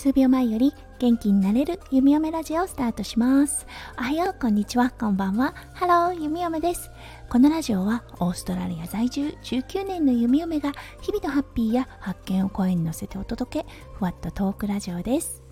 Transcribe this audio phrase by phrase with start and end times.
[0.00, 3.66] 数秒前より元気になれる弓嫁ラジオをスタートします。
[3.98, 4.88] おはようこんにちは。
[4.98, 5.52] こんばんは。
[5.74, 6.90] ハロー弓嫁です。
[7.28, 15.42] このラジオはオーストラリア在住19年の弓嫁が日々のハッピーや発見を声に乗せてお届けふわっとトークラジオです。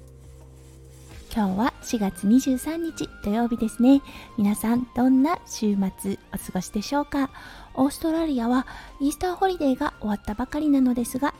[1.31, 4.01] 今日は4月23日土曜日ですね。
[4.39, 7.29] 皆さんどんな週末お過ごしでしょうか？
[7.75, 8.67] オーストラリアは
[8.99, 11.35] イースターホリデーが終わったばかりなのですが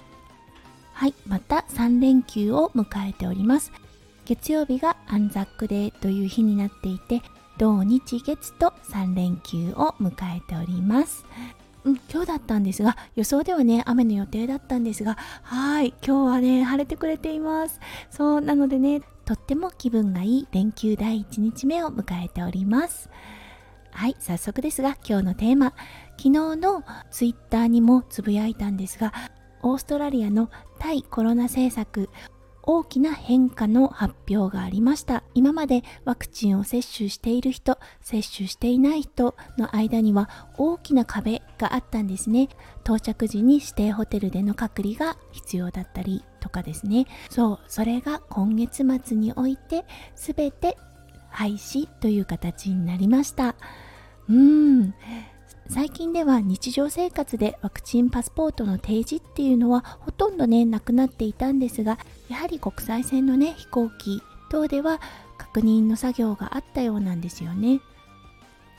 [0.99, 3.71] はいまた3連休を迎えております。
[4.25, 7.23] 月曜日がアンザックデーという日になっていて
[7.57, 11.25] 土日月と3連休を迎えております。
[11.85, 17.79] うん、今日だったんですが予想ではね雨の予定だったんですがはい今日はね晴れてくれています。
[18.11, 23.09] そうなのでねとっても気分がいい連休第1日目を迎えております。
[23.93, 25.75] はい早速ですが今日のテーマ。
[26.17, 29.13] 昨日のツイッターにもつぶやいたんですが
[29.71, 32.09] オーストラリアの対コロナ政策
[32.71, 35.23] 大きな変化の発表がありました。
[35.33, 40.29] 今までワクチンを接種している人接種していない人の間には
[40.59, 42.51] 大きな壁があったんですね。
[42.85, 47.07] 到着時に指定ホテルでの隔離が必要だったりとかですね。
[47.31, 50.77] そうそれが今月末において全て
[51.31, 53.55] 廃止という形になりました。
[54.29, 54.95] うーん。
[55.69, 65.01] 最近では日常生活でワクチンパスポートの提示っていうのはほとんどねなくなっていたんですがやはり国際線のね飛行機等では
[65.37, 67.81] 確認の作業があったようなんですよね。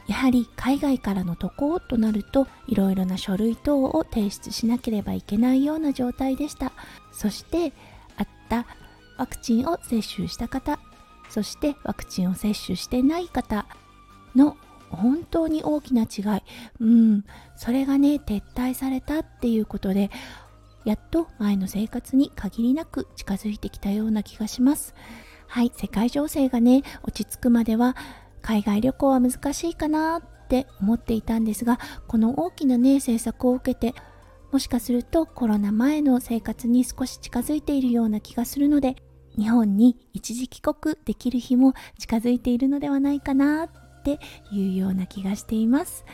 [0.07, 6.71] やはり海外からの渡航となるといろいろな書類等を提出しなければいけないような状態でした。
[7.11, 7.73] そして
[8.17, 8.65] あった
[9.19, 10.79] ワクチンを接種した方
[11.29, 13.67] そしてワクチンを接種してない方
[14.35, 14.57] の
[14.89, 16.41] 本当に大きな違い。
[16.79, 17.25] うん。
[17.55, 20.09] それがね撤退されたっていうことで
[20.85, 24.93] やっと前の生活に限りなく近づいてきたような気がします。
[25.47, 25.71] はい。
[25.75, 27.95] 世界情勢がね落ち着くまでは
[28.41, 33.93] 海外旅行は難しいかなって思っていたんですがこの大きなね政策を受けて
[34.51, 38.95] もしかするとコロナ前の生活に少し近づいているような気がするので
[39.37, 43.69] 日本に一時帰国できる日も近づいているのではないかなっ
[44.13, 46.05] っていうような気がしています。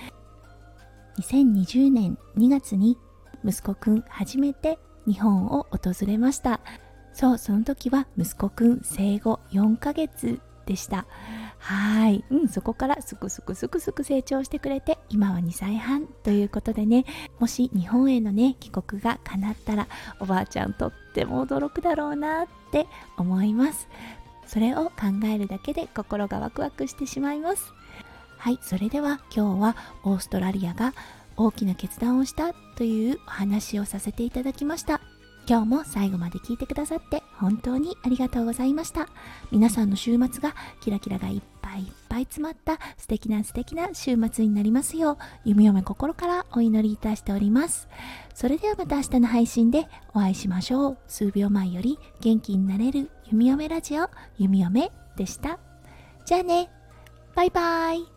[1.19, 2.97] 2020年2月に
[3.43, 6.59] 息子くん初めて日本を訪れました。
[7.13, 11.05] そうその時は息子くん生後4ヶ月でした。
[11.59, 17.05] はい、うん、そこからすくすくすくすく成長してくれて今は2歳半ということでね。
[17.39, 19.87] もし日本へのね帰国が叶ったら
[20.19, 23.87] おばあちゃんとっても驚くだろうなって思います。
[24.45, 27.73] それを考えるだけで心がワクワクしてしまいます。
[28.37, 30.93] はいそれでは今日はオーストラリアが
[31.37, 35.01] 大きな決断をしたというお話をさせていただきました。
[35.47, 39.07] 今日も最後まで聞いてくださって本当にありがとうございました。
[39.51, 47.87] 皆さんの週末がキラキラがいっぱいいっぱい詰まった素敵な素敵な週末になりますよう弓嫁心からお祈りいたしております。
[48.33, 50.97] それではまた明日の配信でお会いしましょう。
[51.07, 53.09] 数秒前より元気になれる。
[53.31, 55.57] 弓嫁ラジオ弓嫁でした。
[56.25, 56.69] じゃあね。
[57.33, 58.14] バイバイ。